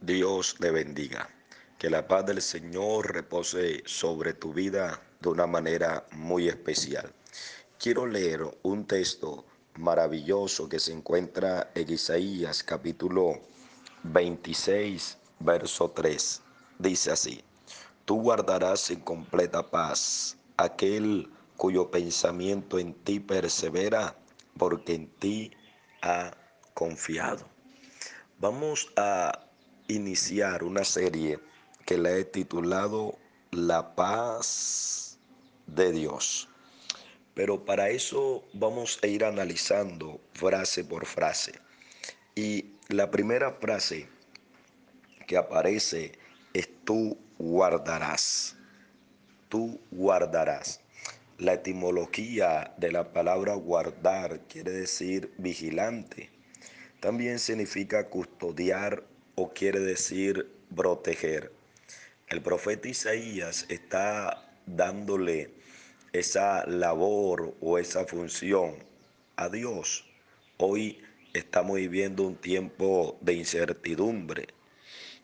Dios 0.00 0.56
te 0.60 0.70
bendiga. 0.70 1.28
Que 1.78 1.90
la 1.90 2.06
paz 2.06 2.26
del 2.26 2.42
Señor 2.42 3.12
repose 3.12 3.82
sobre 3.86 4.34
tu 4.34 4.52
vida 4.52 5.02
de 5.20 5.28
una 5.30 5.46
manera 5.46 6.06
muy 6.12 6.48
especial. 6.48 7.12
Quiero 7.78 8.06
leer 8.06 8.42
un 8.62 8.86
texto 8.86 9.44
maravilloso 9.74 10.68
que 10.68 10.80
se 10.80 10.92
encuentra 10.92 11.70
en 11.74 11.90
Isaías 11.90 12.62
capítulo 12.62 13.40
26, 14.04 15.18
verso 15.40 15.90
3. 15.90 16.42
Dice 16.78 17.10
así, 17.10 17.42
tú 18.04 18.20
guardarás 18.20 18.90
en 18.90 19.00
completa 19.00 19.70
paz 19.70 20.36
aquel 20.56 21.30
cuyo 21.56 21.90
pensamiento 21.90 22.78
en 22.78 22.94
ti 22.94 23.18
persevera, 23.20 24.16
porque 24.58 24.94
en 24.94 25.08
ti 25.08 25.52
ha 26.02 26.36
confiado. 26.74 27.46
Vamos 28.38 28.92
a 28.96 29.45
iniciar 29.88 30.64
una 30.64 30.84
serie 30.84 31.38
que 31.84 31.98
la 31.98 32.10
he 32.12 32.24
titulado 32.24 33.18
La 33.50 33.94
paz 33.94 35.18
de 35.66 35.92
Dios. 35.92 36.48
Pero 37.34 37.64
para 37.64 37.90
eso 37.90 38.44
vamos 38.54 38.98
a 39.02 39.06
ir 39.06 39.24
analizando 39.24 40.20
frase 40.32 40.84
por 40.84 41.06
frase. 41.06 41.52
Y 42.34 42.72
la 42.88 43.10
primera 43.10 43.52
frase 43.52 44.08
que 45.26 45.36
aparece 45.36 46.18
es 46.54 46.68
tú 46.84 47.18
guardarás. 47.38 48.56
Tú 49.48 49.80
guardarás. 49.90 50.80
La 51.38 51.52
etimología 51.52 52.74
de 52.78 52.90
la 52.90 53.12
palabra 53.12 53.54
guardar 53.54 54.40
quiere 54.48 54.70
decir 54.70 55.32
vigilante. 55.36 56.30
También 57.00 57.38
significa 57.38 58.08
custodiar 58.08 59.04
o 59.38 59.52
quiere 59.52 59.80
decir 59.80 60.48
proteger. 60.74 61.52
El 62.28 62.40
profeta 62.40 62.88
Isaías 62.88 63.66
está 63.68 64.50
dándole 64.64 65.50
esa 66.14 66.66
labor 66.66 67.54
o 67.60 67.76
esa 67.76 68.06
función 68.06 68.76
a 69.36 69.50
Dios. 69.50 70.06
Hoy 70.56 71.02
estamos 71.34 71.76
viviendo 71.76 72.22
un 72.26 72.36
tiempo 72.36 73.18
de 73.20 73.34
incertidumbre, 73.34 74.48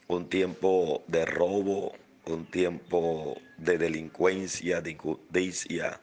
un 0.09 0.29
tiempo 0.29 1.03
de 1.07 1.25
robo, 1.25 1.95
un 2.27 2.45
tiempo 2.51 3.41
de 3.57 3.79
delincuencia, 3.79 4.83
de 4.83 4.91
injusticia, 4.91 6.03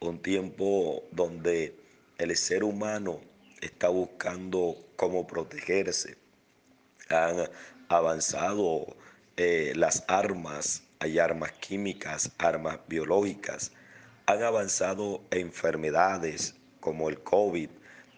un 0.00 0.20
tiempo 0.20 1.04
donde 1.12 1.76
el 2.18 2.36
ser 2.36 2.64
humano 2.64 3.20
está 3.60 3.88
buscando 3.88 4.76
cómo 4.96 5.28
protegerse 5.28 6.25
han 7.08 7.48
avanzado 7.88 8.96
eh, 9.36 9.72
las 9.76 10.04
armas, 10.08 10.82
hay 10.98 11.18
armas 11.18 11.52
químicas, 11.52 12.32
armas 12.38 12.78
biológicas, 12.88 13.72
han 14.26 14.42
avanzado 14.42 15.22
enfermedades 15.30 16.54
como 16.80 17.08
el 17.08 17.20
COVID, 17.20 17.68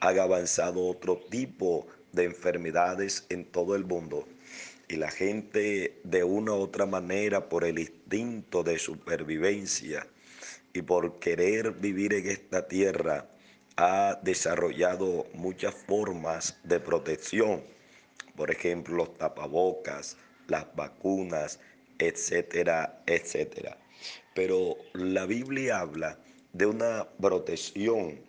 han 0.01 0.19
avanzado 0.19 0.87
otro 0.87 1.19
tipo 1.29 1.87
de 2.13 2.25
enfermedades 2.25 3.27
en 3.29 3.45
todo 3.45 3.75
el 3.75 3.85
mundo. 3.85 4.27
Y 4.89 4.97
la 4.97 5.11
gente 5.11 6.01
de 6.05 6.25
una 6.25 6.53
u 6.53 6.61
otra 6.61 6.87
manera, 6.87 7.49
por 7.49 7.65
el 7.65 7.79
instinto 7.79 8.63
de 8.63 8.79
supervivencia 8.79 10.07
y 10.73 10.81
por 10.81 11.19
querer 11.19 11.73
vivir 11.73 12.15
en 12.15 12.31
esta 12.31 12.67
tierra, 12.69 13.27
ha 13.77 14.19
desarrollado 14.23 15.27
muchas 15.35 15.75
formas 15.75 16.59
de 16.65 16.81
protección 16.81 17.63
por 18.37 18.51
ejemplo, 18.51 18.97
los 18.97 19.19
tapabocas, 19.19 20.17
las 20.47 20.67
vacunas, 20.75 21.61
etcétera, 21.99 23.03
etcétera. 23.07 23.77
Pero 24.35 24.77
la 24.95 25.27
Biblia 25.27 25.81
habla 25.81 26.19
de 26.53 26.67
una 26.67 27.09
protección 27.21 28.21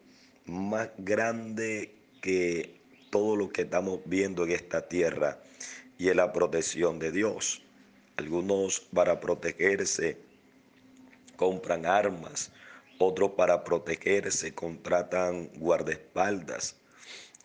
más 0.45 0.89
grande 0.97 1.93
que 2.21 2.81
todo 3.09 3.35
lo 3.35 3.49
que 3.49 3.63
estamos 3.63 3.99
viendo 4.05 4.43
en 4.43 4.51
esta 4.51 4.87
tierra 4.87 5.39
y 5.97 6.09
es 6.09 6.15
la 6.15 6.33
protección 6.33 6.99
de 6.99 7.11
Dios. 7.11 7.61
Algunos 8.17 8.79
para 8.79 9.19
protegerse 9.19 10.17
compran 11.35 11.85
armas, 11.85 12.51
otros 12.97 13.31
para 13.31 13.63
protegerse 13.63 14.53
contratan 14.53 15.49
guardaespaldas, 15.55 16.75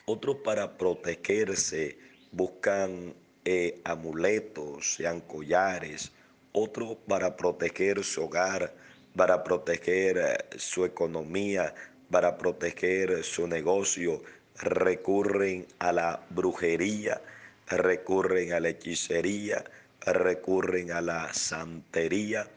otros 0.06 0.38
para 0.44 0.76
protegerse 0.76 1.96
buscan 2.34 3.14
eh, 3.44 3.80
amuletos, 3.84 4.94
sean 4.94 5.20
collares, 5.20 6.10
otros 6.52 6.96
para 7.06 7.36
proteger 7.36 8.02
su 8.02 8.24
hogar, 8.24 8.72
para 9.14 9.44
proteger 9.44 10.18
eh, 10.18 10.58
su 10.58 10.84
economía, 10.84 11.74
para 12.10 12.36
proteger 12.36 13.22
su 13.22 13.46
negocio, 13.46 14.22
recurren 14.60 15.66
a 15.78 15.92
la 15.92 16.20
brujería, 16.30 17.20
recurren 17.68 18.52
a 18.52 18.60
la 18.60 18.70
hechicería, 18.70 19.64
recurren 20.00 20.90
a 20.90 21.00
la 21.00 21.32
santería, 21.32 22.48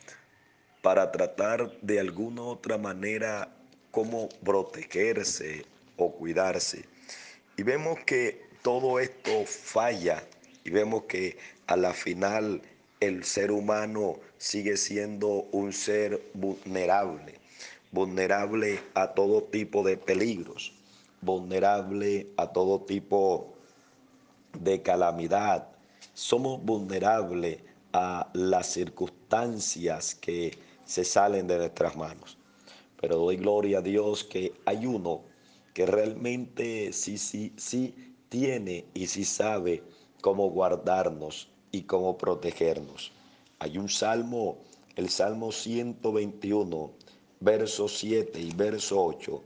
para 0.82 1.12
tratar 1.12 1.72
de 1.82 2.00
alguna 2.00 2.44
otra 2.44 2.78
manera 2.78 3.50
cómo 3.92 4.30
protegerse 4.44 5.66
o 5.98 6.14
cuidarse. 6.14 6.86
Y 7.58 7.64
vemos 7.64 8.00
que 8.06 8.47
todo 8.68 9.00
esto 9.00 9.46
falla 9.46 10.22
y 10.66 10.72
vemos 10.72 11.04
que 11.04 11.38
a 11.68 11.78
la 11.78 11.94
final 11.94 12.62
el 13.00 13.24
ser 13.24 13.50
humano 13.50 14.20
sigue 14.38 14.76
siendo 14.76 15.48
un 15.54 15.72
ser 15.72 16.22
vulnerable, 16.34 17.40
vulnerable 17.94 18.78
a 18.94 19.14
todo 19.14 19.44
tipo 19.44 19.84
de 19.84 19.96
peligros, 19.96 20.74
vulnerable 21.22 22.28
a 22.36 22.48
todo 22.52 22.82
tipo 22.82 23.54
de 24.60 24.82
calamidad. 24.82 25.70
Somos 26.14 26.62
vulnerables 26.62 27.60
a 27.94 28.30
las 28.34 28.68
circunstancias 28.68 30.14
que 30.14 30.58
se 30.84 31.06
salen 31.06 31.48
de 31.48 31.58
nuestras 31.58 31.96
manos. 31.96 32.38
Pero 33.00 33.16
doy 33.16 33.38
gloria 33.38 33.78
a 33.78 33.82
Dios 33.82 34.26
que 34.26 34.52
hay 34.66 34.86
uno 34.86 35.24
que 35.74 35.86
realmente 35.86 36.92
sí, 36.92 37.18
sí, 37.18 37.54
sí 37.56 38.08
tiene 38.30 38.86
y 38.94 39.08
si 39.08 39.26
sabe 39.26 39.84
cómo 40.22 40.50
guardarnos 40.50 41.50
y 41.72 41.84
cómo 41.84 42.18
protegernos. 42.18 43.12
Hay 43.60 43.78
un 43.78 43.90
salmo, 43.90 44.58
el 44.96 45.10
Salmo 45.10 45.52
121, 45.52 46.92
verso 47.40 47.88
7 47.88 48.40
y 48.40 48.52
verso 48.52 49.04
8. 49.04 49.44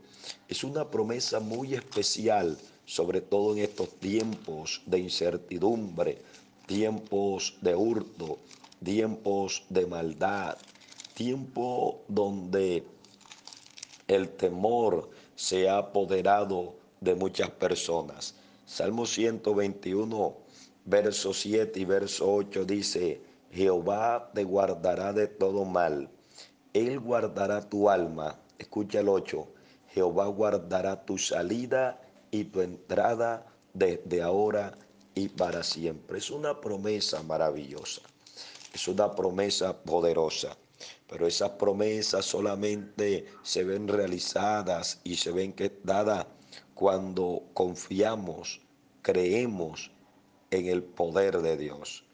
Es 0.48 0.64
una 0.64 0.90
promesa 0.90 1.40
muy 1.40 1.74
especial, 1.74 2.58
sobre 2.84 3.20
todo 3.20 3.52
en 3.52 3.62
estos 3.62 3.90
tiempos 3.98 4.82
de 4.86 4.98
incertidumbre, 4.98 6.18
tiempos 6.66 7.56
de 7.60 7.74
hurto, 7.74 8.38
tiempos 8.84 9.64
de 9.68 9.86
maldad, 9.86 10.58
tiempo 11.14 12.02
donde 12.08 12.84
el 14.08 14.28
temor 14.30 15.10
se 15.34 15.68
ha 15.68 15.78
apoderado 15.78 16.74
de 17.00 17.14
muchas 17.14 17.50
personas. 17.50 18.34
Salmo 18.64 19.06
121, 19.06 20.36
verso 20.84 21.34
7 21.34 21.80
y 21.80 21.84
verso 21.84 22.32
8 22.32 22.64
dice, 22.64 23.20
Jehová 23.50 24.30
te 24.32 24.44
guardará 24.44 25.12
de 25.12 25.26
todo 25.26 25.64
mal. 25.64 26.08
Él 26.72 27.00
guardará 27.00 27.68
tu 27.68 27.90
alma. 27.90 28.38
Escucha 28.58 29.00
el 29.00 29.08
8. 29.08 29.46
Jehová 29.88 30.26
guardará 30.28 31.04
tu 31.04 31.18
salida 31.18 32.00
y 32.30 32.44
tu 32.44 32.60
entrada 32.60 33.46
desde 33.74 34.22
ahora 34.22 34.78
y 35.14 35.28
para 35.28 35.62
siempre. 35.62 36.18
Es 36.18 36.30
una 36.30 36.60
promesa 36.60 37.22
maravillosa. 37.22 38.00
Es 38.72 38.88
una 38.88 39.14
promesa 39.14 39.76
poderosa. 39.76 40.56
Pero 41.08 41.26
esas 41.26 41.50
promesas 41.50 42.24
solamente 42.24 43.26
se 43.42 43.64
ven 43.64 43.86
realizadas 43.86 45.00
y 45.04 45.16
se 45.16 45.30
ven 45.30 45.52
que 45.52 45.78
dadas 45.84 46.26
cuando 46.74 47.42
confiamos, 47.54 48.60
creemos 49.02 49.90
en 50.50 50.66
el 50.66 50.82
poder 50.82 51.40
de 51.40 51.56
Dios. 51.56 52.04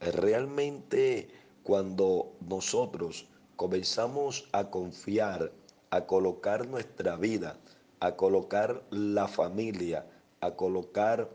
Realmente 0.00 1.28
cuando 1.62 2.32
nosotros 2.40 3.26
comenzamos 3.56 4.48
a 4.52 4.70
confiar, 4.70 5.52
a 5.90 6.06
colocar 6.06 6.66
nuestra 6.66 7.16
vida, 7.16 7.56
a 8.00 8.16
colocar 8.16 8.82
la 8.90 9.28
familia, 9.28 10.06
a 10.40 10.52
colocar 10.52 11.30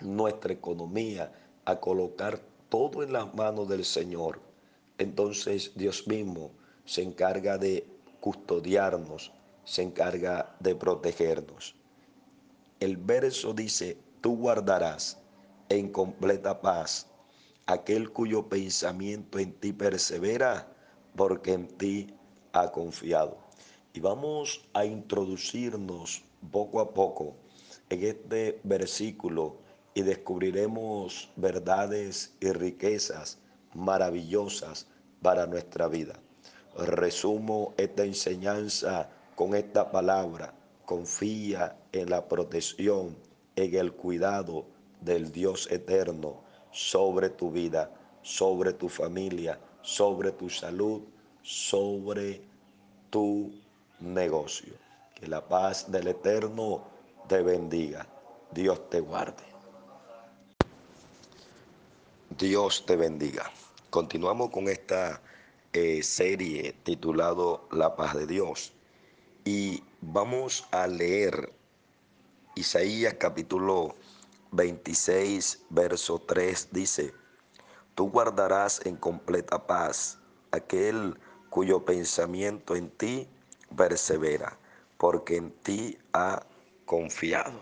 nuestra 0.00 0.52
economía, 0.52 1.32
a 1.64 1.78
colocar 1.78 2.40
todo 2.68 3.02
en 3.02 3.12
las 3.12 3.32
manos 3.34 3.68
del 3.68 3.84
Señor, 3.84 4.40
entonces 4.98 5.72
Dios 5.76 6.06
mismo 6.08 6.50
se 6.84 7.02
encarga 7.02 7.58
de 7.58 7.86
custodiarnos, 8.20 9.32
se 9.64 9.82
encarga 9.82 10.54
de 10.60 10.74
protegernos. 10.74 11.74
El 12.80 12.96
verso 12.96 13.52
dice, 13.52 13.96
tú 14.20 14.36
guardarás 14.36 15.18
en 15.68 15.90
completa 15.90 16.60
paz 16.60 17.06
aquel 17.66 18.10
cuyo 18.10 18.48
pensamiento 18.48 19.38
en 19.38 19.52
ti 19.54 19.72
persevera, 19.72 20.68
porque 21.16 21.52
en 21.52 21.68
ti 21.68 22.14
ha 22.52 22.70
confiado. 22.70 23.38
Y 23.92 24.00
vamos 24.00 24.68
a 24.74 24.84
introducirnos 24.84 26.24
poco 26.50 26.80
a 26.80 26.92
poco 26.92 27.36
en 27.88 28.04
este 28.04 28.60
versículo 28.64 29.56
y 29.94 30.02
descubriremos 30.02 31.30
verdades 31.36 32.34
y 32.40 32.50
riquezas 32.50 33.38
maravillosas 33.74 34.88
para 35.22 35.46
nuestra 35.46 35.88
vida. 35.88 36.14
Resumo 36.76 37.72
esta 37.76 38.04
enseñanza 38.04 39.08
con 39.34 39.54
esta 39.54 39.90
palabra. 39.90 40.54
Confía 40.84 41.76
en 41.92 42.10
la 42.10 42.28
protección, 42.28 43.16
en 43.56 43.74
el 43.74 43.92
cuidado 43.92 44.66
del 45.00 45.32
Dios 45.32 45.70
eterno 45.70 46.42
sobre 46.70 47.30
tu 47.30 47.50
vida, 47.50 47.90
sobre 48.22 48.72
tu 48.72 48.88
familia, 48.88 49.58
sobre 49.82 50.32
tu 50.32 50.50
salud, 50.50 51.02
sobre 51.42 52.42
tu 53.10 53.50
negocio. 54.00 54.74
Que 55.14 55.26
la 55.26 55.46
paz 55.46 55.90
del 55.90 56.08
eterno 56.08 56.84
te 57.28 57.42
bendiga. 57.42 58.06
Dios 58.50 58.90
te 58.90 59.00
guarde. 59.00 59.42
Dios 62.36 62.84
te 62.84 62.96
bendiga. 62.96 63.50
Continuamos 63.90 64.50
con 64.50 64.68
esta 64.68 65.20
eh, 65.72 66.02
serie 66.02 66.74
titulado 66.82 67.66
La 67.70 67.94
paz 67.94 68.14
de 68.14 68.26
Dios 68.26 68.72
y 69.44 69.82
vamos 70.00 70.66
a 70.70 70.86
leer 70.86 71.52
Isaías 72.54 73.14
capítulo 73.14 73.94
26, 74.52 75.66
verso 75.68 76.18
3 76.20 76.68
dice, 76.72 77.12
tú 77.94 78.10
guardarás 78.10 78.80
en 78.86 78.96
completa 78.96 79.66
paz 79.66 80.18
aquel 80.50 81.18
cuyo 81.50 81.84
pensamiento 81.84 82.74
en 82.74 82.88
ti 82.90 83.28
persevera, 83.76 84.56
porque 84.96 85.36
en 85.36 85.50
ti 85.50 85.98
ha 86.12 86.42
confiado. 86.86 87.58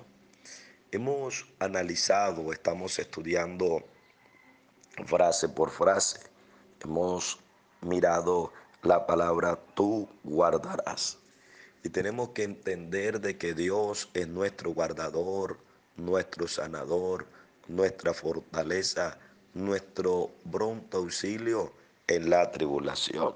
Hemos 0.93 1.47
analizado, 1.59 2.53
estamos 2.53 2.99
estudiando 2.99 3.83
frase 5.07 5.49
por 5.49 5.71
frase, 5.71 6.21
hemos 6.81 7.41
mirado 7.81 8.53
la 8.83 9.07
palabra 9.07 9.59
tú 9.75 10.09
guardarás. 10.23 11.22
Y 11.83 11.89
tenemos 11.89 12.31
que 12.31 12.45
entender 12.45 13.21
de 13.21 13.37
que 13.37 13.55
Dios 13.55 14.09
es 14.15 14.29
nuestro 14.29 14.73
guardador, 14.73 15.59
nuestro 15.97 16.47
sanador, 16.47 17.27
nuestra 17.69 18.15
fortaleza, 18.15 19.19
nuestro 19.55 20.31
pronto 20.51 20.99
auxilio 20.99 21.73
en 22.07 22.31
la 22.31 22.51
tribulación. 22.51 23.35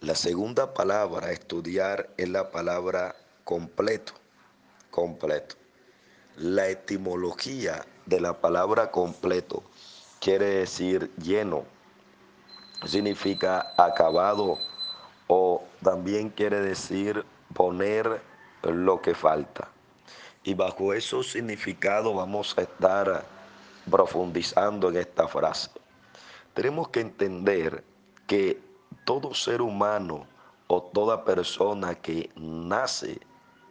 La 0.00 0.14
segunda 0.14 0.74
palabra 0.74 1.28
a 1.28 1.32
estudiar 1.32 2.10
es 2.16 2.28
la 2.28 2.50
palabra 2.50 3.16
completo, 3.44 4.12
completo. 4.90 5.56
La 6.36 6.68
etimología 6.68 7.86
de 8.04 8.20
la 8.20 8.40
palabra 8.40 8.90
completo 8.90 9.62
quiere 10.20 10.46
decir 10.46 11.10
lleno, 11.16 11.64
significa 12.86 13.72
acabado 13.78 14.58
o 15.26 15.64
también 15.82 16.28
quiere 16.28 16.60
decir 16.60 17.24
poner 17.54 18.20
lo 18.62 19.00
que 19.00 19.14
falta. 19.14 19.68
Y 20.42 20.54
bajo 20.54 20.92
esos 20.92 21.30
significados 21.30 22.14
vamos 22.14 22.54
a 22.58 22.62
estar 22.62 23.24
profundizando 23.90 24.90
en 24.90 24.96
esta 24.96 25.26
frase. 25.28 25.70
Tenemos 26.52 26.88
que 26.88 27.00
entender 27.00 27.82
que 28.26 28.60
todo 29.04 29.34
ser 29.34 29.62
humano 29.62 30.26
o 30.66 30.82
toda 30.82 31.24
persona 31.24 31.94
que 31.94 32.30
nace, 32.36 33.18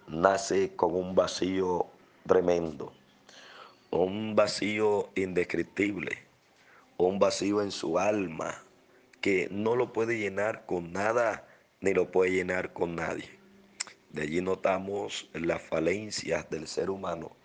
nace 0.07 0.75
con 0.75 0.95
un 0.95 1.15
vacío 1.15 1.87
tremendo, 2.27 2.93
un 3.91 4.35
vacío 4.35 5.09
indescriptible, 5.15 6.23
un 6.97 7.19
vacío 7.19 7.61
en 7.61 7.71
su 7.71 7.99
alma 7.99 8.55
que 9.21 9.47
no 9.51 9.75
lo 9.75 9.93
puede 9.93 10.17
llenar 10.17 10.65
con 10.65 10.91
nada 10.91 11.47
ni 11.81 11.93
lo 11.93 12.11
puede 12.11 12.31
llenar 12.31 12.73
con 12.73 12.95
nadie. 12.95 13.42
De 14.13 14.21
allí 14.21 14.41
notamos 14.41 15.29
las 15.33 15.61
falencias 15.61 16.49
del 16.49 16.67
ser 16.67 16.89
humano 16.89 17.35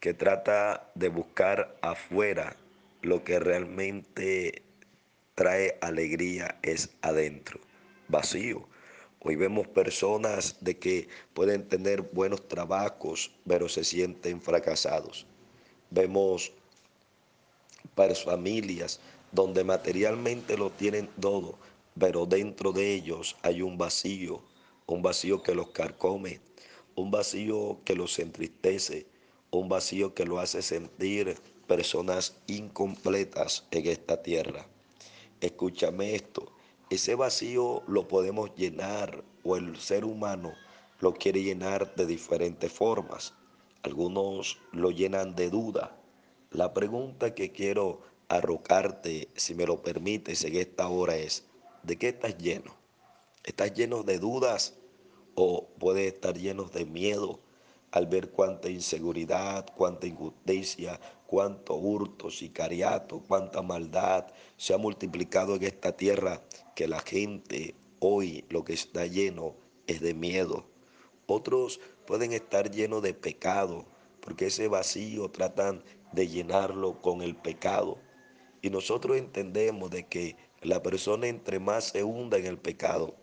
que 0.00 0.14
trata 0.14 0.90
de 0.94 1.08
buscar 1.08 1.76
afuera 1.82 2.56
lo 3.02 3.22
que 3.22 3.38
realmente 3.38 4.62
trae 5.34 5.78
alegría 5.80 6.58
es 6.62 6.90
adentro, 7.02 7.60
vacío. 8.08 8.66
Hoy 9.20 9.36
vemos 9.36 9.68
personas 9.68 10.56
de 10.60 10.78
que 10.78 11.08
pueden 11.34 11.68
tener 11.68 12.02
buenos 12.02 12.48
trabajos, 12.48 13.30
pero 13.46 13.68
se 13.68 13.84
sienten 13.84 14.40
fracasados. 14.40 15.26
Vemos 15.90 16.52
familias 18.24 19.00
donde 19.32 19.64
materialmente 19.64 20.56
lo 20.56 20.70
tienen 20.70 21.08
todo, 21.20 21.58
pero 21.98 22.26
dentro 22.26 22.72
de 22.72 22.94
ellos 22.94 23.36
hay 23.42 23.62
un 23.62 23.76
vacío, 23.76 24.42
un 24.86 25.02
vacío 25.02 25.42
que 25.42 25.54
los 25.54 25.70
carcome, 25.70 26.40
un 26.94 27.10
vacío 27.10 27.80
que 27.84 27.94
los 27.94 28.18
entristece, 28.18 29.06
un 29.50 29.68
vacío 29.68 30.14
que 30.14 30.24
lo 30.24 30.38
hace 30.38 30.62
sentir 30.62 31.36
personas 31.66 32.36
incompletas 32.46 33.66
en 33.72 33.86
esta 33.86 34.22
tierra. 34.22 34.66
Escúchame 35.40 36.14
esto, 36.14 36.52
ese 36.88 37.16
vacío 37.16 37.82
lo 37.88 38.06
podemos 38.06 38.54
llenar 38.54 39.24
o 39.42 39.56
el 39.56 39.76
ser 39.76 40.04
humano 40.04 40.54
lo 41.00 41.14
quiere 41.14 41.42
llenar 41.42 41.94
de 41.96 42.06
diferentes 42.06 42.72
formas. 42.72 43.34
Algunos 43.82 44.58
lo 44.72 44.90
llenan 44.90 45.34
de 45.34 45.50
duda. 45.50 45.96
La 46.50 46.72
pregunta 46.72 47.34
que 47.34 47.52
quiero 47.52 48.00
arrocarte, 48.28 49.28
si 49.34 49.54
me 49.54 49.66
lo 49.66 49.82
permites, 49.82 50.44
en 50.44 50.56
esta 50.56 50.88
hora 50.88 51.16
es, 51.16 51.44
¿de 51.82 51.96
qué 51.96 52.08
estás 52.08 52.38
lleno? 52.38 52.74
¿Estás 53.44 53.74
lleno 53.74 54.02
de 54.02 54.18
dudas 54.18 54.75
o 55.36 55.68
puedes 55.78 56.12
estar 56.12 56.36
lleno 56.36 56.64
de 56.64 56.84
miedo 56.84 57.38
al 57.92 58.06
ver 58.06 58.30
cuánta 58.30 58.68
inseguridad, 58.68 59.66
cuánta 59.76 60.06
injusticia, 60.06 61.00
cuánto 61.26 61.76
hurto, 61.76 62.30
sicariato, 62.30 63.22
cuánta 63.28 63.62
maldad 63.62 64.26
se 64.56 64.74
ha 64.74 64.78
multiplicado 64.78 65.54
en 65.54 65.62
esta 65.62 65.96
tierra 65.96 66.42
que 66.74 66.88
la 66.88 67.00
gente 67.00 67.74
hoy 68.00 68.44
lo 68.48 68.64
que 68.64 68.72
está 68.72 69.06
lleno 69.06 69.54
es 69.86 70.00
de 70.00 70.14
miedo. 70.14 70.66
Otros 71.26 71.80
pueden 72.06 72.32
estar 72.32 72.70
llenos 72.70 73.02
de 73.02 73.14
pecado 73.14 73.86
porque 74.20 74.46
ese 74.46 74.68
vacío 74.68 75.30
tratan 75.30 75.84
de 76.12 76.28
llenarlo 76.28 77.00
con 77.00 77.22
el 77.22 77.36
pecado. 77.36 77.98
Y 78.62 78.70
nosotros 78.70 79.16
entendemos 79.16 79.90
de 79.90 80.06
que 80.06 80.36
la 80.62 80.82
persona 80.82 81.28
entre 81.28 81.60
más 81.60 81.84
se 81.84 82.02
hunda 82.02 82.36
en 82.38 82.46
el 82.46 82.58
pecado, 82.58 83.14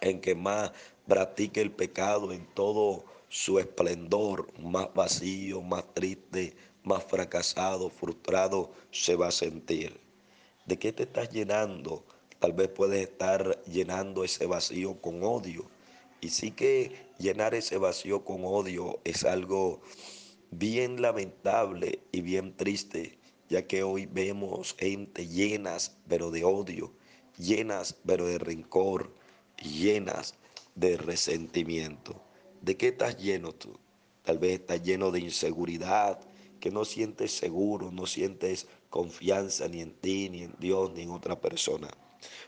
en 0.00 0.20
que 0.20 0.34
más 0.34 0.72
practique 1.06 1.60
el 1.60 1.72
pecado 1.72 2.32
en 2.32 2.46
todo 2.54 3.04
su 3.28 3.58
esplendor, 3.58 4.48
más 4.60 4.92
vacío, 4.94 5.62
más 5.62 5.84
triste, 5.94 6.54
más 6.84 7.04
fracasado, 7.04 7.88
frustrado 7.88 8.72
se 8.90 9.16
va 9.16 9.28
a 9.28 9.32
sentir. 9.32 9.98
¿De 10.66 10.78
qué 10.78 10.92
te 10.92 11.04
estás 11.04 11.30
llenando? 11.30 12.04
Tal 12.38 12.52
vez 12.52 12.68
puedes 12.68 13.00
estar 13.02 13.62
llenando 13.64 14.24
ese 14.24 14.46
vacío 14.46 15.00
con 15.00 15.22
odio. 15.22 15.64
Y 16.20 16.28
sí 16.28 16.50
que 16.50 16.92
llenar 17.18 17.54
ese 17.54 17.78
vacío 17.78 18.24
con 18.24 18.44
odio 18.44 19.00
es 19.04 19.24
algo 19.24 19.80
bien 20.50 21.00
lamentable 21.00 22.00
y 22.12 22.20
bien 22.20 22.56
triste, 22.56 23.18
ya 23.48 23.66
que 23.66 23.82
hoy 23.82 24.06
vemos 24.06 24.74
gente 24.78 25.26
llenas 25.26 25.96
pero 26.06 26.30
de 26.30 26.44
odio, 26.44 26.92
llenas 27.38 27.96
pero 28.04 28.26
de 28.26 28.38
rencor, 28.38 29.12
llenas 29.56 30.34
de 30.74 30.96
resentimiento. 30.96 32.22
¿De 32.60 32.76
qué 32.76 32.88
estás 32.88 33.16
lleno 33.18 33.52
tú? 33.52 33.78
Tal 34.22 34.38
vez 34.38 34.60
estás 34.60 34.82
lleno 34.82 35.10
de 35.10 35.20
inseguridad, 35.20 36.20
que 36.60 36.70
no 36.70 36.84
sientes 36.84 37.32
seguro, 37.32 37.90
no 37.90 38.06
sientes 38.06 38.68
confianza 38.88 39.66
ni 39.68 39.80
en 39.80 39.94
ti, 39.94 40.28
ni 40.30 40.42
en 40.44 40.54
Dios, 40.60 40.92
ni 40.94 41.02
en 41.02 41.10
otra 41.10 41.40
persona. 41.40 41.88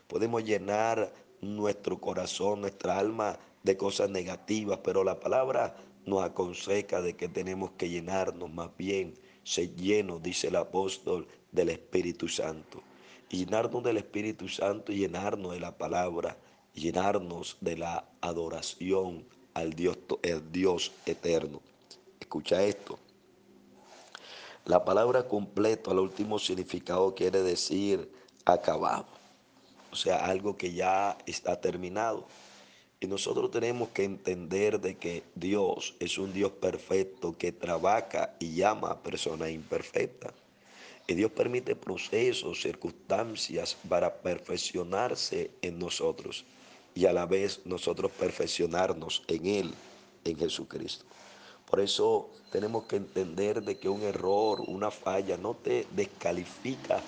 Podemos 0.07 0.43
llenar 0.45 1.13
nuestro 1.41 1.99
corazón, 1.99 2.61
nuestra 2.61 2.97
alma 2.97 3.37
de 3.63 3.75
cosas 3.75 4.09
negativas, 4.09 4.79
pero 4.83 5.03
la 5.03 5.19
palabra 5.19 5.75
nos 6.05 6.23
aconseja 6.23 7.01
de 7.01 7.15
que 7.15 7.27
tenemos 7.27 7.71
que 7.71 7.89
llenarnos 7.89 8.51
más 8.53 8.69
bien, 8.77 9.15
ser 9.43 9.75
llenos, 9.75 10.23
dice 10.23 10.47
el 10.47 10.55
apóstol, 10.55 11.27
del 11.51 11.69
Espíritu 11.69 12.27
Santo. 12.27 12.83
Y 13.29 13.37
llenarnos 13.45 13.83
del 13.83 13.97
Espíritu 13.97 14.47
Santo 14.47 14.91
y 14.91 14.99
llenarnos 14.99 15.53
de 15.53 15.59
la 15.59 15.77
palabra, 15.77 16.37
llenarnos 16.75 17.57
de 17.61 17.77
la 17.77 18.05
adoración 18.21 19.25
al 19.53 19.73
Dios, 19.73 19.97
el 20.21 20.51
Dios 20.51 20.91
eterno. 21.05 21.61
Escucha 22.19 22.63
esto. 22.63 22.99
La 24.65 24.83
palabra 24.83 25.27
completo 25.27 25.91
al 25.91 25.99
último 25.99 26.37
significado 26.37 27.15
quiere 27.15 27.41
decir 27.41 28.11
acabado. 28.45 29.05
O 29.91 29.95
sea, 29.95 30.25
algo 30.25 30.57
que 30.57 30.73
ya 30.73 31.17
está 31.25 31.61
terminado. 31.61 32.27
Y 32.99 33.07
nosotros 33.07 33.51
tenemos 33.51 33.89
que 33.89 34.03
entender 34.03 34.79
de 34.79 34.97
que 34.97 35.23
Dios 35.35 35.95
es 35.99 36.17
un 36.17 36.33
Dios 36.33 36.51
perfecto 36.51 37.37
que 37.37 37.51
trabaja 37.51 38.35
y 38.39 38.55
llama 38.55 38.89
a 38.91 39.03
personas 39.03 39.51
imperfectas. 39.51 40.33
Y 41.07 41.13
Dios 41.13 41.31
permite 41.31 41.75
procesos, 41.75 42.61
circunstancias 42.61 43.77
para 43.87 44.21
perfeccionarse 44.21 45.51
en 45.61 45.77
nosotros 45.77 46.43
y 46.95 47.05
a 47.05 47.13
la 47.13 47.25
vez 47.25 47.61
nosotros 47.65 48.11
perfeccionarnos 48.11 49.21
en 49.27 49.45
Él, 49.45 49.73
en 50.23 50.37
Jesucristo. 50.37 51.05
Por 51.69 51.81
eso 51.81 52.29
tenemos 52.51 52.85
que 52.85 52.95
entender 52.95 53.61
de 53.61 53.77
que 53.77 53.89
un 53.89 54.01
error, 54.01 54.61
una 54.61 54.91
falla, 54.91 55.37
no 55.37 55.55
te 55.55 55.85
descalifica 55.91 57.01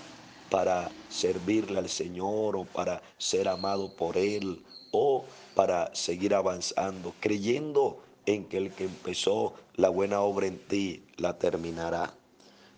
para 0.50 0.91
servirle 1.10 1.79
al 1.79 1.89
Señor 1.89 2.58
o 2.58 2.65
para 2.65 3.01
ser 3.17 3.48
amado 3.48 3.96
por 3.96 4.17
Él 4.17 4.63
o 4.91 5.25
para 5.56 5.94
seguir 5.96 6.36
avanzando, 6.36 7.13
creyendo 7.20 8.03
en 8.25 8.46
que 8.46 8.58
el 8.58 8.74
que 8.74 8.86
empezó 8.86 9.53
la 9.75 9.89
buena 9.89 10.22
obra 10.22 10.48
en 10.48 10.60
ti 10.60 11.03
la 11.15 11.38
terminará. 11.38 12.13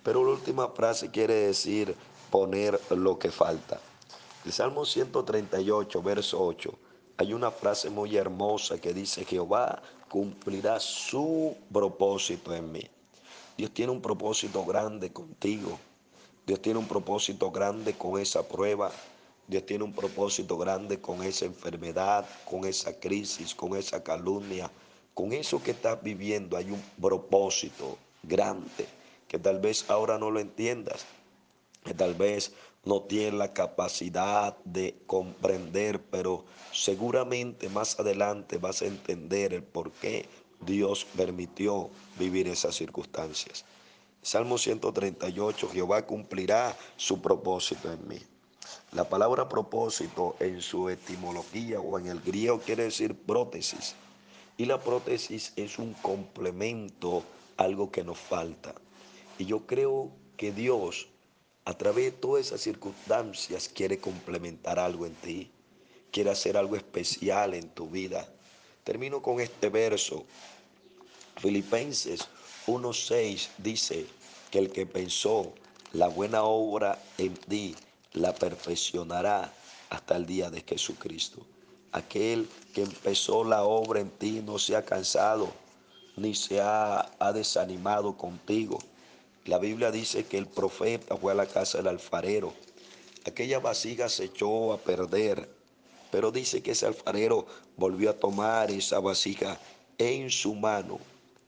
Pero 0.03 0.23
la 0.23 0.31
última 0.31 0.69
frase 0.69 1.09
quiere 1.09 1.33
decir 1.33 1.95
poner 2.29 2.79
lo 2.91 3.17
que 3.17 3.31
falta. 3.31 3.79
El 4.45 4.53
Salmo 4.53 4.85
138, 4.85 6.01
verso 6.01 6.41
8, 6.41 6.77
hay 7.19 7.33
una 7.33 7.51
frase 7.51 7.89
muy 7.89 8.15
hermosa 8.15 8.79
que 8.79 8.93
dice, 8.93 9.25
Jehová 9.25 9.81
cumplirá 10.07 10.79
su 10.79 11.53
propósito 11.69 12.55
en 12.55 12.71
mí. 12.71 12.83
Dios 13.57 13.71
tiene 13.71 13.91
un 13.91 14.01
propósito 14.01 14.63
grande 14.63 15.11
contigo. 15.11 15.77
Dios 16.47 16.61
tiene 16.61 16.79
un 16.79 16.87
propósito 16.87 17.51
grande 17.51 17.91
con 17.91 18.21
esa 18.21 18.47
prueba. 18.47 18.89
Dios 19.49 19.65
tiene 19.65 19.83
un 19.83 19.91
propósito 19.91 20.57
grande 20.57 21.01
con 21.01 21.21
esa 21.21 21.43
enfermedad, 21.43 22.25
con 22.49 22.63
esa 22.63 22.97
crisis, 22.97 23.53
con 23.53 23.75
esa 23.75 24.01
calumnia. 24.01 24.71
Con 25.13 25.33
eso 25.33 25.61
que 25.61 25.71
estás 25.71 26.01
viviendo 26.01 26.55
hay 26.55 26.71
un 26.71 26.81
propósito 27.01 27.97
grande 28.23 28.87
que 29.27 29.37
tal 29.37 29.59
vez 29.59 29.89
ahora 29.89 30.17
no 30.17 30.31
lo 30.31 30.39
entiendas, 30.39 31.05
que 31.83 31.93
tal 31.93 32.13
vez 32.13 32.53
no 32.85 33.01
tienes 33.03 33.33
la 33.33 33.53
capacidad 33.53 34.57
de 34.63 34.95
comprender, 35.05 36.01
pero 36.01 36.45
seguramente 36.71 37.69
más 37.69 37.99
adelante 37.99 38.57
vas 38.57 38.81
a 38.81 38.85
entender 38.85 39.53
el 39.53 39.63
por 39.63 39.91
qué 39.91 40.27
Dios 40.61 41.05
permitió 41.15 41.89
vivir 42.17 42.47
esas 42.47 42.75
circunstancias. 42.75 43.65
Salmo 44.21 44.57
138, 44.57 45.69
Jehová 45.71 46.05
cumplirá 46.05 46.77
su 46.97 47.21
propósito 47.21 47.91
en 47.91 48.07
mí. 48.07 48.19
La 48.91 49.07
palabra 49.07 49.47
propósito 49.47 50.35
en 50.39 50.61
su 50.61 50.89
etimología 50.89 51.79
o 51.79 51.97
en 51.97 52.07
el 52.07 52.19
griego 52.19 52.59
quiere 52.59 52.83
decir 52.83 53.15
prótesis. 53.15 53.95
Y 54.57 54.65
la 54.65 54.79
prótesis 54.79 55.53
es 55.55 55.79
un 55.79 55.93
complemento, 55.93 57.23
algo 57.55 57.91
que 57.91 58.03
nos 58.03 58.17
falta. 58.17 58.75
Y 59.37 59.45
yo 59.45 59.65
creo 59.65 60.11
que 60.35 60.51
Dios, 60.51 61.07
a 61.69 61.73
través 61.77 62.05
de 62.05 62.11
todas 62.13 62.47
esas 62.47 62.61
circunstancias, 62.61 63.69
quiere 63.69 63.99
complementar 63.99 64.79
algo 64.79 65.05
en 65.05 65.13
ti, 65.13 65.51
quiere 66.11 66.31
hacer 66.31 66.57
algo 66.57 66.75
especial 66.75 67.53
en 67.53 67.69
tu 67.69 67.87
vida. 67.87 68.27
Termino 68.83 69.21
con 69.21 69.39
este 69.39 69.69
verso. 69.69 70.25
Filipenses 71.37 72.21
1.6 72.65 73.49
dice 73.59 74.07
que 74.49 74.57
el 74.57 74.71
que 74.71 74.87
pensó 74.87 75.53
la 75.93 76.07
buena 76.07 76.41
obra 76.41 76.97
en 77.19 77.35
ti, 77.35 77.75
la 78.13 78.33
perfeccionará 78.33 79.53
hasta 79.91 80.15
el 80.15 80.25
día 80.25 80.49
de 80.49 80.61
Jesucristo. 80.61 81.45
Aquel 81.91 82.49
que 82.73 82.81
empezó 82.81 83.43
la 83.43 83.63
obra 83.63 83.99
en 83.99 84.09
ti 84.09 84.41
no 84.43 84.57
se 84.57 84.75
ha 84.75 84.83
cansado 84.83 85.53
ni 86.15 86.33
se 86.33 86.61
ha, 86.61 87.11
ha 87.19 87.31
desanimado 87.31 88.17
contigo 88.17 88.79
la 89.45 89.57
Biblia 89.57 89.91
dice 89.91 90.25
que 90.25 90.37
el 90.37 90.47
profeta 90.47 91.15
fue 91.17 91.31
a 91.31 91.35
la 91.35 91.45
casa 91.45 91.79
del 91.79 91.87
alfarero. 91.87 92.53
Aquella 93.25 93.59
vasija 93.59 94.09
se 94.09 94.25
echó 94.25 94.73
a 94.73 94.77
perder, 94.77 95.49
pero 96.11 96.31
dice 96.31 96.61
que 96.61 96.71
ese 96.71 96.85
alfarero 96.85 97.45
volvió 97.77 98.09
a 98.09 98.19
tomar 98.19 98.71
esa 98.71 98.99
vasija 98.99 99.59
en 99.97 100.29
su 100.29 100.55
mano 100.55 100.99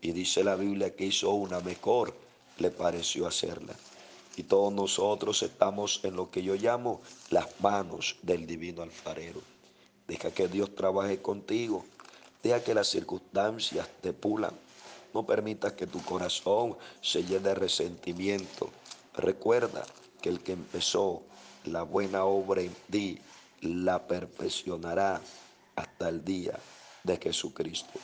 y 0.01 0.11
dice 0.11 0.43
la 0.43 0.55
Biblia 0.55 0.95
que 0.95 1.05
hizo 1.05 1.31
una 1.31 1.59
mejor, 1.59 2.13
le 2.57 2.71
pareció 2.71 3.27
hacerla. 3.27 3.75
Y 4.35 4.43
todos 4.43 4.73
nosotros 4.73 5.43
estamos 5.43 5.99
en 6.03 6.15
lo 6.15 6.31
que 6.31 6.41
yo 6.41 6.55
llamo 6.55 7.01
las 7.29 7.47
manos 7.59 8.15
del 8.21 8.47
divino 8.47 8.81
alfarero. 8.81 9.41
Deja 10.07 10.31
que 10.31 10.47
Dios 10.47 10.73
trabaje 10.75 11.21
contigo. 11.21 11.85
Deja 12.41 12.63
que 12.63 12.73
las 12.73 12.87
circunstancias 12.87 13.87
te 14.01 14.13
pulan. 14.13 14.53
No 15.13 15.25
permitas 15.25 15.73
que 15.73 15.87
tu 15.87 16.03
corazón 16.03 16.77
se 17.01 17.23
llene 17.23 17.49
de 17.49 17.55
resentimiento. 17.55 18.69
Recuerda 19.13 19.85
que 20.21 20.29
el 20.29 20.41
que 20.41 20.53
empezó 20.53 21.23
la 21.65 21.83
buena 21.83 22.25
obra 22.25 22.61
en 22.61 22.75
ti 22.89 23.19
la 23.61 24.07
perfeccionará 24.07 25.21
hasta 25.75 26.09
el 26.09 26.23
día 26.23 26.57
de 27.03 27.17
Jesucristo. 27.17 27.99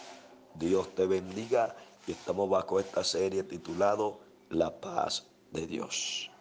Dios 0.55 0.93
te 0.95 1.05
bendiga 1.05 1.75
y 2.07 2.11
estamos 2.11 2.49
bajo 2.49 2.79
esta 2.79 3.03
serie 3.03 3.43
titulado 3.43 4.19
La 4.49 4.79
paz 4.79 5.25
de 5.51 5.67
Dios. 5.67 6.31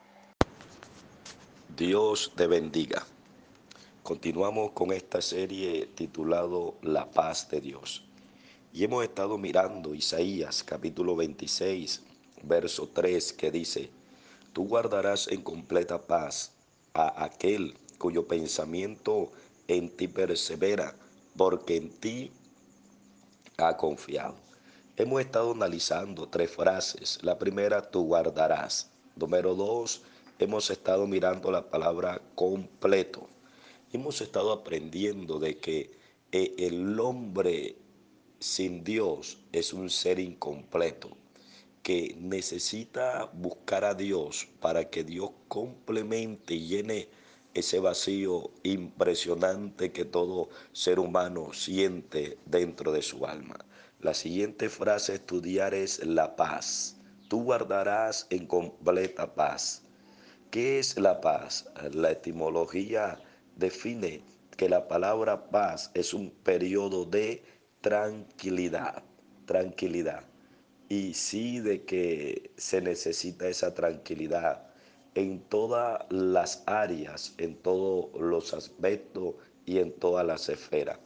Dios 1.76 2.32
te 2.34 2.46
bendiga. 2.46 3.06
Continuamos 4.02 4.70
con 4.70 4.92
esta 4.92 5.20
serie 5.20 5.86
titulado 5.86 6.76
La 6.82 7.10
paz 7.10 7.48
de 7.50 7.60
Dios. 7.60 8.04
Y 8.76 8.84
hemos 8.84 9.04
estado 9.04 9.38
mirando 9.38 9.94
Isaías 9.94 10.62
capítulo 10.62 11.16
26, 11.16 12.02
verso 12.42 12.90
3, 12.92 13.32
que 13.32 13.50
dice, 13.50 13.88
tú 14.52 14.68
guardarás 14.68 15.28
en 15.28 15.40
completa 15.40 16.06
paz 16.06 16.52
a 16.92 17.24
aquel 17.24 17.74
cuyo 17.96 18.28
pensamiento 18.28 19.32
en 19.66 19.88
ti 19.88 20.08
persevera, 20.08 20.94
porque 21.38 21.76
en 21.76 21.88
ti 21.88 22.30
ha 23.56 23.78
confiado. 23.78 24.34
Hemos 24.98 25.22
estado 25.22 25.52
analizando 25.52 26.28
tres 26.28 26.50
frases. 26.50 27.18
La 27.22 27.38
primera, 27.38 27.80
tú 27.80 28.04
guardarás. 28.04 28.90
Número 29.14 29.54
dos, 29.54 30.02
hemos 30.38 30.68
estado 30.68 31.06
mirando 31.06 31.50
la 31.50 31.70
palabra 31.70 32.20
completo. 32.34 33.26
Hemos 33.94 34.20
estado 34.20 34.52
aprendiendo 34.52 35.38
de 35.38 35.56
que 35.56 35.98
eh, 36.30 36.54
el 36.58 37.00
hombre 37.00 37.76
sin 38.38 38.84
Dios 38.84 39.38
es 39.52 39.72
un 39.72 39.90
ser 39.90 40.18
incompleto 40.18 41.16
que 41.82 42.16
necesita 42.18 43.30
buscar 43.32 43.84
a 43.84 43.94
Dios 43.94 44.48
para 44.60 44.90
que 44.90 45.04
Dios 45.04 45.30
complemente 45.48 46.54
y 46.54 46.66
llene 46.66 47.08
ese 47.54 47.78
vacío 47.78 48.50
impresionante 48.64 49.92
que 49.92 50.04
todo 50.04 50.48
ser 50.72 50.98
humano 50.98 51.52
siente 51.52 52.38
dentro 52.44 52.92
de 52.92 53.02
su 53.02 53.24
alma. 53.24 53.56
La 54.00 54.14
siguiente 54.14 54.68
frase 54.68 55.12
a 55.12 55.14
estudiar 55.14 55.72
es 55.74 56.04
la 56.04 56.36
paz. 56.36 56.96
Tú 57.28 57.44
guardarás 57.44 58.26
en 58.30 58.46
completa 58.46 59.34
paz. 59.34 59.82
¿Qué 60.50 60.78
es 60.78 60.98
la 60.98 61.20
paz? 61.20 61.70
La 61.92 62.10
etimología 62.10 63.18
define 63.56 64.22
que 64.56 64.68
la 64.68 64.86
palabra 64.86 65.50
paz 65.50 65.90
es 65.94 66.12
un 66.12 66.30
periodo 66.30 67.04
de 67.04 67.42
tranquilidad, 67.86 69.04
tranquilidad. 69.44 70.24
Y 70.88 71.14
sí 71.14 71.60
de 71.60 71.84
que 71.84 72.50
se 72.56 72.80
necesita 72.80 73.46
esa 73.46 73.74
tranquilidad 73.74 74.64
en 75.14 75.38
todas 75.42 76.04
las 76.10 76.64
áreas, 76.66 77.34
en 77.38 77.54
todos 77.54 78.08
los 78.20 78.54
aspectos 78.54 79.36
y 79.66 79.78
en 79.78 79.92
todas 79.92 80.26
las 80.26 80.48
esferas. 80.48 80.98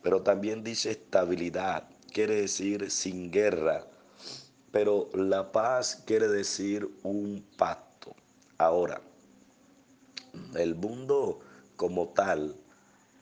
Pero 0.00 0.22
también 0.22 0.62
dice 0.62 0.92
estabilidad, 0.92 1.88
quiere 2.12 2.42
decir 2.42 2.88
sin 2.88 3.32
guerra. 3.32 3.84
Pero 4.70 5.10
la 5.14 5.50
paz 5.50 6.04
quiere 6.06 6.28
decir 6.28 6.88
un 7.02 7.44
pacto. 7.56 8.14
Ahora, 8.58 9.02
el 10.54 10.76
mundo 10.76 11.40
como 11.74 12.10
tal 12.10 12.54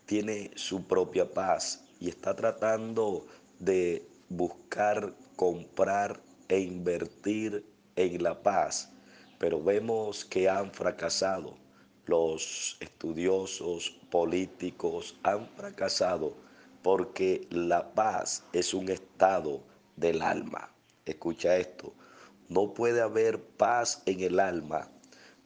tiene 0.04 0.50
su 0.54 0.87
propia 0.87 1.30
paz 1.30 1.86
y 2.00 2.08
está 2.08 2.34
tratando 2.34 3.26
de 3.58 4.06
buscar, 4.28 5.14
comprar 5.36 6.20
e 6.48 6.60
invertir 6.60 7.64
en 7.96 8.22
la 8.22 8.42
paz, 8.42 8.92
pero 9.38 9.62
vemos 9.62 10.24
que 10.24 10.48
han 10.48 10.70
fracasado. 10.72 11.56
Los 12.06 12.76
estudiosos 12.80 13.90
políticos 14.10 15.16
han 15.24 15.48
fracasado 15.56 16.34
porque 16.82 17.46
la 17.50 17.92
paz 17.94 18.44
es 18.52 18.72
un 18.72 18.88
estado 18.88 19.60
del 19.96 20.22
alma. 20.22 20.70
Escucha 21.04 21.56
esto, 21.56 21.92
No 22.48 22.74
puede 22.74 23.00
haber 23.00 23.42
paz 23.42 24.02
en 24.06 24.20
el 24.20 24.38
alma, 24.38 24.88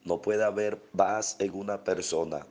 no 0.05 0.21
puede 0.21 0.45
haber 0.45 0.79
paz 0.79 1.37
en 1.39 1.55
una 1.55 1.83
persona, 1.83 2.47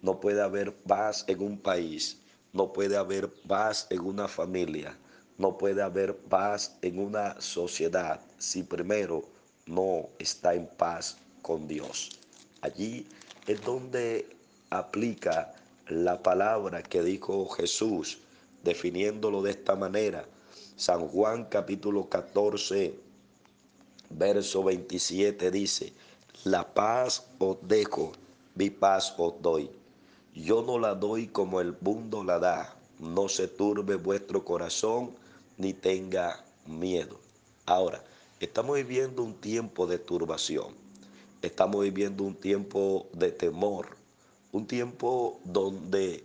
no 0.00 0.18
puede 0.18 0.42
haber 0.42 0.74
paz 0.74 1.24
en 1.28 1.40
un 1.40 1.58
país, 1.58 2.21
no 2.52 2.72
puede 2.72 2.96
haber 2.96 3.32
paz 3.32 3.86
en 3.90 4.00
una 4.00 4.28
familia, 4.28 4.96
no 5.38 5.56
puede 5.56 5.82
haber 5.82 6.16
paz 6.16 6.76
en 6.82 6.98
una 6.98 7.40
sociedad 7.40 8.20
si 8.38 8.62
primero 8.62 9.24
no 9.66 10.08
está 10.18 10.54
en 10.54 10.66
paz 10.66 11.16
con 11.40 11.66
Dios. 11.66 12.10
Allí 12.60 13.06
es 13.46 13.60
donde 13.62 14.36
aplica 14.70 15.54
la 15.88 16.22
palabra 16.22 16.82
que 16.82 17.02
dijo 17.02 17.48
Jesús, 17.48 18.18
definiéndolo 18.62 19.42
de 19.42 19.50
esta 19.50 19.74
manera. 19.74 20.24
San 20.76 21.08
Juan 21.08 21.44
capítulo 21.46 22.08
14, 22.08 22.94
verso 24.10 24.64
27 24.64 25.50
dice, 25.50 25.92
la 26.44 26.72
paz 26.72 27.26
os 27.38 27.56
dejo, 27.62 28.12
mi 28.54 28.70
paz 28.70 29.14
os 29.18 29.40
doy. 29.40 29.70
Yo 30.34 30.62
no 30.62 30.78
la 30.78 30.94
doy 30.94 31.26
como 31.26 31.60
el 31.60 31.76
mundo 31.82 32.24
la 32.24 32.38
da. 32.38 32.74
No 32.98 33.28
se 33.28 33.48
turbe 33.48 33.96
vuestro 33.96 34.44
corazón 34.46 35.10
ni 35.58 35.74
tenga 35.74 36.42
miedo. 36.66 37.20
Ahora, 37.66 38.02
estamos 38.40 38.76
viviendo 38.76 39.22
un 39.22 39.34
tiempo 39.34 39.86
de 39.86 39.98
turbación. 39.98 40.74
Estamos 41.42 41.82
viviendo 41.82 42.24
un 42.24 42.34
tiempo 42.34 43.08
de 43.12 43.30
temor. 43.30 43.96
Un 44.52 44.66
tiempo 44.66 45.38
donde 45.44 46.24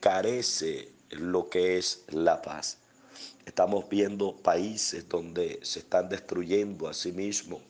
carece 0.00 0.90
lo 1.08 1.48
que 1.48 1.78
es 1.78 2.04
la 2.08 2.42
paz. 2.42 2.76
Estamos 3.46 3.88
viendo 3.88 4.36
países 4.36 5.08
donde 5.08 5.58
se 5.62 5.78
están 5.78 6.10
destruyendo 6.10 6.86
a 6.86 6.92
sí 6.92 7.12
mismos, 7.12 7.62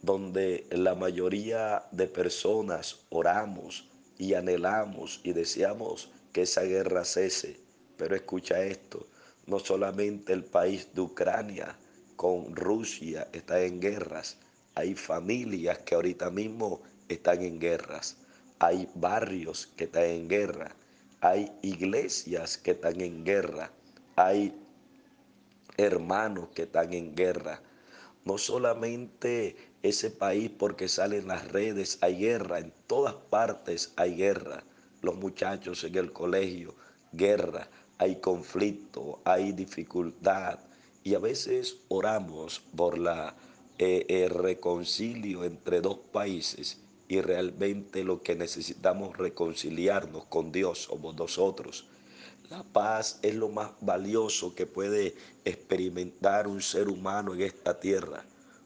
donde 0.00 0.66
la 0.70 0.94
mayoría 0.94 1.84
de 1.90 2.06
personas 2.06 3.00
oramos 3.10 3.91
y 4.18 4.34
anhelamos 4.34 5.20
y 5.24 5.32
deseamos 5.32 6.10
que 6.32 6.42
esa 6.42 6.62
guerra 6.62 7.04
cese. 7.04 7.60
Pero 7.96 8.16
escucha 8.16 8.62
esto, 8.62 9.06
no 9.46 9.58
solamente 9.58 10.32
el 10.32 10.44
país 10.44 10.88
de 10.94 11.02
Ucrania 11.02 11.76
con 12.16 12.54
Rusia 12.54 13.28
está 13.32 13.62
en 13.62 13.80
guerras, 13.80 14.38
hay 14.74 14.94
familias 14.94 15.78
que 15.78 15.94
ahorita 15.94 16.30
mismo 16.30 16.80
están 17.08 17.42
en 17.42 17.58
guerras, 17.58 18.16
hay 18.58 18.88
barrios 18.94 19.66
que 19.76 19.84
están 19.84 20.04
en 20.04 20.28
guerra, 20.28 20.74
hay 21.20 21.52
iglesias 21.62 22.58
que 22.58 22.72
están 22.72 23.00
en 23.00 23.24
guerra, 23.24 23.70
hay 24.16 24.54
hermanos 25.76 26.48
que 26.54 26.62
están 26.62 26.92
en 26.92 27.14
guerra. 27.14 27.60
No 28.24 28.38
solamente 28.38 29.56
ese 29.82 30.10
país 30.10 30.50
porque 30.58 30.88
salen 30.88 31.28
las 31.28 31.48
redes, 31.48 31.98
hay 32.00 32.18
guerra, 32.18 32.58
en 32.58 32.72
todas 32.86 33.14
partes 33.14 33.92
hay 33.96 34.16
guerra. 34.16 34.64
Los 35.00 35.16
muchachos 35.16 35.82
en 35.84 35.96
el 35.96 36.12
colegio, 36.12 36.74
guerra, 37.12 37.68
hay 37.98 38.16
conflicto, 38.16 39.20
hay 39.24 39.52
dificultad. 39.52 40.58
Y 41.04 41.14
a 41.14 41.18
veces 41.18 41.78
oramos 41.88 42.60
por 42.76 42.96
la 42.98 43.34
eh, 43.78 44.06
el 44.24 44.30
reconcilio 44.30 45.42
entre 45.44 45.80
dos 45.80 45.98
países 46.12 46.78
y 47.08 47.20
realmente 47.20 48.04
lo 48.04 48.22
que 48.22 48.36
necesitamos 48.36 49.16
reconciliarnos 49.16 50.26
con 50.26 50.52
Dios 50.52 50.84
somos 50.84 51.16
nosotros. 51.16 51.88
La 52.48 52.62
paz 52.62 53.18
es 53.22 53.34
lo 53.34 53.48
más 53.48 53.72
valioso 53.80 54.54
que 54.54 54.66
puede 54.66 55.16
experimentar 55.44 56.46
un 56.46 56.62
ser 56.62 56.88
humano 56.88 57.34
en 57.34 57.40
esta 57.40 57.80
tierra. 57.80 58.24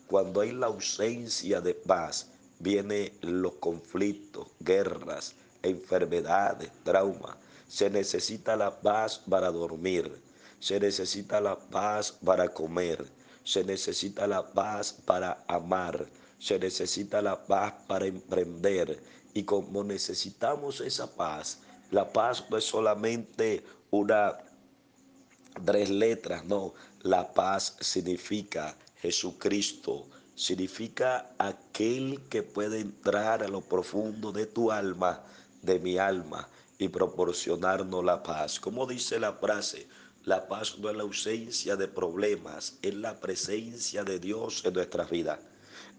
Cuando 0.09 0.41
hay 0.41 0.53
la 0.53 0.67
ausencia 0.67 1.61
de 1.61 1.75
paz, 1.75 2.31
vienen 2.61 3.13
los 3.23 3.55
conflictos, 3.57 4.49
guerras, 4.61 5.35
enfermedades, 5.63 6.71
traumas. 6.85 7.37
Se 7.69 7.91
necesita 7.91 8.57
la 8.57 8.81
paz 8.81 9.19
para 9.29 9.51
dormir, 9.51 10.23
se 10.61 10.79
necesita 10.79 11.41
la 11.41 11.59
paz 11.59 12.13
para 12.25 12.49
comer, 12.49 13.05
se 13.43 13.65
necesita 13.65 14.27
la 14.27 14.47
paz 14.53 14.97
para 15.05 15.45
amar, 15.49 16.07
se 16.39 16.59
necesita 16.59 17.21
la 17.21 17.45
paz 17.45 17.75
para 17.89 18.07
emprender. 18.07 19.03
Y 19.35 19.43
como 19.43 19.83
necesitamos 19.83 20.81
esa 20.81 21.11
paz, 21.11 21.59
la 21.91 22.13
paz 22.13 22.45
no 22.49 22.57
es 22.57 22.65
solamente 22.65 23.65
una 23.91 24.39
tres 25.65 25.91
letras, 25.91 26.45
no. 26.45 26.75
La 27.03 27.33
paz 27.33 27.77
significa 27.81 28.77
Jesucristo, 29.07 30.09
significa 30.35 31.31
aquel 31.39 32.21
que 32.29 32.43
puede 32.43 32.81
entrar 32.81 33.45
a 33.45 33.49
lo 33.49 33.61
profundo 33.61 34.33
de 34.33 34.47
tu 34.47 34.73
alma, 34.73 35.23
de 35.63 35.79
mi 35.79 35.97
alma, 35.97 36.49
y 36.77 36.89
proporcionarnos 36.89 38.05
la 38.05 38.25
paz. 38.25 38.59
Como 38.59 38.85
dice 38.85 39.21
la 39.21 39.33
frase, 39.35 39.87
la 40.25 40.49
paz 40.49 40.79
no 40.79 40.91
es 40.91 40.97
la 40.97 41.05
ausencia 41.05 41.77
de 41.77 41.87
problemas, 41.87 42.79
es 42.83 42.95
la 42.97 43.15
presencia 43.21 44.03
de 44.03 44.19
Dios 44.19 44.65
en 44.65 44.75
nuestra 44.75 45.05
vida. 45.05 45.39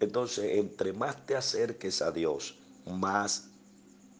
Entonces, 0.01 0.57
entre 0.57 0.91
más 0.91 1.25
te 1.25 1.37
acerques 1.37 2.01
a 2.01 2.11
Dios, 2.11 2.55
más 2.85 3.45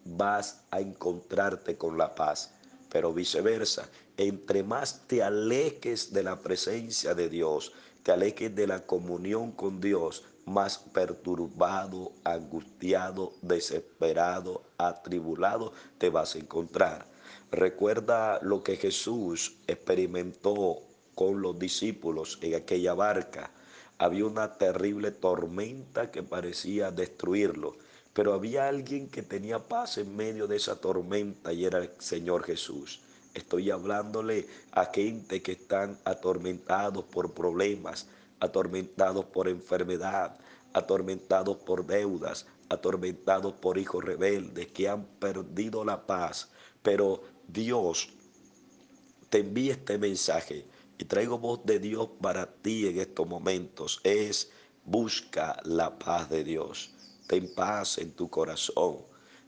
vas 0.06 0.62
a 0.72 0.80
encontrarte 0.80 1.76
con 1.76 1.98
la 1.98 2.16
paz. 2.16 2.54
Pero 2.90 3.14
viceversa, 3.14 3.90
entre 4.16 4.64
más 4.64 5.02
te 5.08 5.22
alejes 5.22 6.14
de 6.14 6.24
la 6.24 6.40
presencia 6.40 7.14
de 7.14 7.28
Dios, 7.28 7.74
te 8.08 8.14
alejes 8.14 8.56
de 8.56 8.68
la 8.68 8.86
comunión 8.86 9.52
con 9.52 9.82
Dios, 9.82 10.24
más 10.46 10.78
perturbado, 10.78 12.14
angustiado, 12.24 13.34
desesperado, 13.42 14.64
atribulado 14.78 15.74
te 15.98 16.10
vas 16.10 16.36
a 16.36 16.38
encontrar. 16.38 17.06
Recuerda 17.52 18.40
lo 18.42 18.64
que 18.64 18.78
Jesús 18.78 19.58
experimentó 19.68 20.84
con 21.16 21.42
los 21.42 21.60
discípulos 21.60 22.40
en 22.42 22.56
aquella 22.56 22.94
barca. 22.94 23.52
Había 23.98 24.26
una 24.26 24.54
terrible 24.54 25.12
tormenta 25.12 26.10
que 26.10 26.24
parecía 26.24 26.92
destruirlo 26.92 27.76
pero 28.14 28.34
había 28.34 28.68
alguien 28.68 29.10
que 29.10 29.22
tenía 29.22 29.60
paz 29.60 30.00
en 30.00 30.16
medio 30.16 30.48
de 30.48 30.56
esa 30.56 30.82
tormenta 30.82 31.54
y 31.54 31.66
era 31.66 31.78
el 31.78 31.92
Señor 32.00 32.44
Jesús. 32.46 33.00
Estoy 33.38 33.70
hablándole 33.70 34.48
a 34.72 34.86
gente 34.86 35.44
que 35.44 35.52
están 35.52 35.96
atormentados 36.06 37.06
por 37.06 37.36
problemas, 37.36 38.08
atormentados 38.40 39.26
por 39.26 39.48
enfermedad, 39.48 40.40
atormentados 40.74 41.58
por 41.58 41.86
deudas, 41.86 42.48
atormentados 42.68 43.54
por 43.54 43.78
hijos 43.78 44.04
rebeldes 44.04 44.72
que 44.72 44.90
han 44.90 45.06
perdido 45.20 45.86
la 45.86 46.08
paz. 46.08 46.50
Pero 46.82 47.22
Dios 47.48 48.10
te 49.30 49.42
envía 49.42 49.74
este 49.74 50.00
mensaje 50.00 50.66
y 50.98 51.06
traigo 51.06 51.38
voz 51.38 51.64
de 51.64 51.78
Dios 51.78 52.10
para 52.20 52.52
ti 52.52 52.88
en 52.88 53.00
estos 53.00 53.28
momentos. 53.28 54.02
Es 54.04 54.50
busca 54.84 55.62
la 55.64 56.00
paz 56.00 56.28
de 56.32 56.44
Dios. 56.44 56.90
Ten 57.28 57.54
paz 57.54 58.00
en 58.00 58.14
tu 58.14 58.32
corazón. 58.32 58.98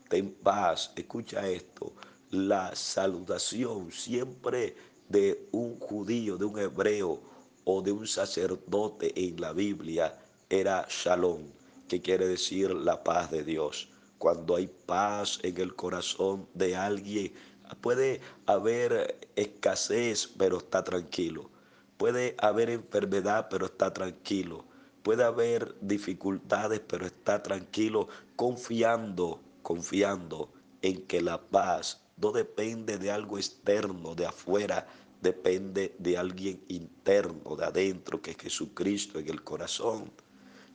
Ten 0.08 0.32
paz. 0.32 0.92
Escucha 0.94 1.48
esto. 1.48 1.92
La 2.32 2.76
saludación 2.76 3.90
siempre 3.90 4.76
de 5.08 5.48
un 5.50 5.80
judío, 5.80 6.36
de 6.36 6.44
un 6.44 6.60
hebreo 6.60 7.20
o 7.64 7.82
de 7.82 7.90
un 7.90 8.06
sacerdote 8.06 9.12
en 9.16 9.40
la 9.40 9.52
Biblia 9.52 10.16
era 10.48 10.86
shalom, 10.88 11.42
que 11.88 12.00
quiere 12.00 12.28
decir 12.28 12.70
la 12.70 13.02
paz 13.02 13.32
de 13.32 13.42
Dios. 13.42 13.88
Cuando 14.18 14.54
hay 14.54 14.68
paz 14.68 15.40
en 15.42 15.60
el 15.60 15.74
corazón 15.74 16.46
de 16.54 16.76
alguien, 16.76 17.32
puede 17.80 18.20
haber 18.46 19.28
escasez, 19.34 20.28
pero 20.38 20.58
está 20.58 20.84
tranquilo. 20.84 21.50
Puede 21.96 22.36
haber 22.38 22.70
enfermedad, 22.70 23.48
pero 23.50 23.66
está 23.66 23.92
tranquilo. 23.92 24.64
Puede 25.02 25.24
haber 25.24 25.74
dificultades, 25.80 26.78
pero 26.78 27.06
está 27.06 27.42
tranquilo, 27.42 28.06
confiando, 28.36 29.40
confiando 29.62 30.48
en 30.80 31.04
que 31.08 31.20
la 31.20 31.40
paz 31.40 32.00
no 32.20 32.32
depende 32.32 32.98
de 32.98 33.10
algo 33.10 33.38
externo, 33.38 34.14
de 34.14 34.26
afuera, 34.26 34.86
depende 35.20 35.94
de 35.98 36.18
alguien 36.18 36.62
interno, 36.68 37.56
de 37.56 37.64
adentro, 37.64 38.20
que 38.20 38.32
es 38.32 38.36
Jesucristo 38.36 39.18
en 39.18 39.28
el 39.28 39.42
corazón. 39.42 40.10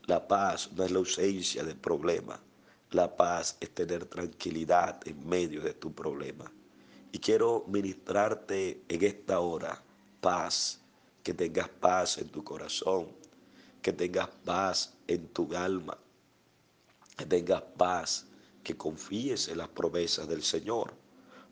La 0.06 0.28
paz 0.28 0.72
no 0.74 0.84
es 0.84 0.92
la 0.92 1.00
ausencia 1.00 1.64
de 1.64 1.76
problema. 1.76 2.40
La 2.92 3.16
paz 3.16 3.58
es 3.60 3.70
tener 3.72 4.06
tranquilidad 4.06 5.00
en 5.08 5.28
medio 5.28 5.62
de 5.62 5.74
tu 5.74 5.94
problema. 5.94 6.52
Y 7.12 7.20
quiero 7.20 7.66
ministrarte 7.68 8.84
en 8.88 9.04
esta 9.04 9.40
hora 9.40 9.82
paz, 10.22 10.82
que 11.24 11.34
tengas 11.34 11.70
paz 11.70 12.18
en 12.20 12.30
tu 12.30 12.44
corazón, 12.44 13.08
que 13.82 13.94
tengas 13.94 14.30
paz 14.44 14.94
en 15.08 15.28
tu 15.30 15.56
alma, 15.56 15.98
que 17.18 17.26
tengas 17.26 17.62
paz, 17.78 18.28
que 18.64 18.76
confíes 18.78 19.48
en 19.48 19.58
las 19.58 19.70
promesas 19.70 20.28
del 20.28 20.44
Señor. 20.44 21.05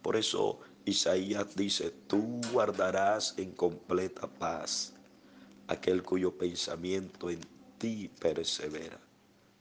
Por 0.03 0.17
eso 0.17 0.59
Isaías 0.85 1.55
dice, 1.55 1.89
tú 2.07 2.41
guardarás 2.51 3.35
en 3.37 3.53
completa 3.53 4.27
paz 4.27 4.93
aquel 5.67 6.03
cuyo 6.03 6.37
pensamiento 6.37 7.29
en 7.29 7.39
ti 7.77 8.11
persevera. 8.19 8.99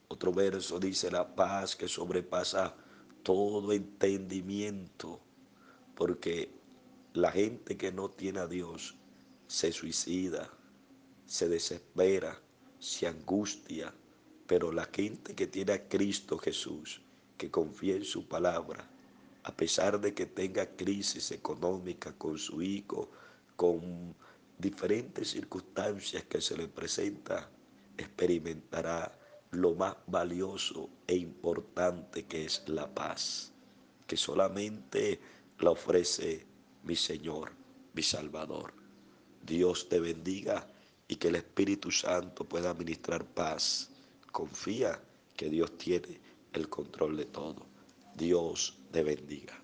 Otro 0.08 0.32
verso 0.32 0.80
dice 0.80 1.12
la 1.12 1.34
paz 1.34 1.76
que 1.76 1.86
sobrepasa 1.86 2.74
todo 3.22 3.72
entendimiento, 3.72 5.20
porque 5.94 6.50
la 7.14 7.30
gente 7.30 7.76
que 7.76 7.92
no 7.92 8.10
tiene 8.10 8.40
a 8.40 8.48
Dios 8.48 8.96
se 9.46 9.70
suicida, 9.70 10.50
se 11.24 11.48
desespera, 11.48 12.36
se 12.80 13.06
angustia, 13.06 13.94
pero 14.48 14.72
la 14.72 14.86
gente 14.86 15.36
que 15.36 15.46
tiene 15.46 15.72
a 15.72 15.88
Cristo 15.88 16.36
Jesús, 16.36 17.00
que 17.38 17.48
confía 17.48 17.94
en 17.94 18.04
su 18.04 18.26
palabra, 18.26 18.91
a 19.44 19.56
pesar 19.56 20.00
de 20.00 20.14
que 20.14 20.26
tenga 20.26 20.66
crisis 20.76 21.32
económica 21.32 22.12
con 22.16 22.38
su 22.38 22.62
hijo, 22.62 23.10
con 23.56 24.14
diferentes 24.58 25.30
circunstancias 25.30 26.24
que 26.24 26.40
se 26.40 26.56
le 26.56 26.68
presenta, 26.68 27.50
experimentará 27.96 29.18
lo 29.50 29.74
más 29.74 29.96
valioso 30.06 30.88
e 31.06 31.16
importante 31.16 32.24
que 32.24 32.44
es 32.44 32.62
la 32.68 32.92
paz, 32.92 33.52
que 34.06 34.16
solamente 34.16 35.20
la 35.58 35.70
ofrece 35.70 36.46
mi 36.84 36.96
Señor, 36.96 37.52
mi 37.94 38.02
Salvador. 38.02 38.72
Dios 39.44 39.88
te 39.88 40.00
bendiga 40.00 40.66
y 41.08 41.16
que 41.16 41.28
el 41.28 41.34
Espíritu 41.36 41.90
Santo 41.90 42.44
pueda 42.44 42.72
ministrar 42.74 43.24
paz. 43.24 43.90
Confía 44.30 45.02
que 45.36 45.50
Dios 45.50 45.76
tiene 45.76 46.20
el 46.52 46.68
control 46.68 47.16
de 47.16 47.26
todo. 47.26 47.66
Dios 48.14 48.78
te 48.92 49.02
bendiga. 49.02 49.61